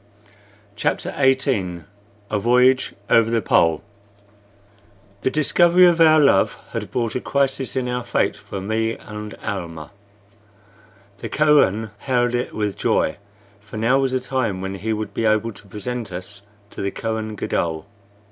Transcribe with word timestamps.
CHAPTER 0.75 1.11
XVIII 1.15 1.83
A 2.31 2.39
VOYAGE 2.39 2.95
OVER 3.07 3.29
THE 3.29 3.41
POLE 3.43 3.83
The 5.21 5.29
discovery 5.29 5.85
of 5.85 6.01
our 6.01 6.19
love 6.19 6.57
had 6.71 6.89
brought 6.89 7.13
a 7.13 7.21
crisis 7.21 7.75
in 7.75 7.87
our 7.87 8.03
fate 8.03 8.35
for 8.35 8.59
me 8.59 8.95
and 8.97 9.35
Almah. 9.45 9.91
The 11.19 11.29
Kohen 11.29 11.91
hailed 11.99 12.33
it 12.33 12.51
with 12.55 12.77
joy, 12.77 13.17
for 13.59 13.77
now 13.77 13.99
was 13.99 14.11
the 14.13 14.19
time 14.19 14.59
when 14.59 14.73
he 14.73 14.91
would 14.91 15.13
be 15.13 15.25
able 15.25 15.51
to 15.51 15.67
present 15.67 16.11
us 16.11 16.41
to 16.71 16.81
the 16.81 16.89
Kohen 16.89 17.35
Gadol. 17.35 17.85